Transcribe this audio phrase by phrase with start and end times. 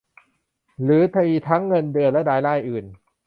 [0.83, 2.85] หรือมีทั้งเงินเดือนและรายได้อื่น